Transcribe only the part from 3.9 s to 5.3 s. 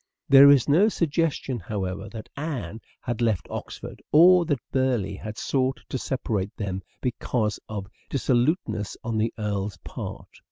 or that Burleigh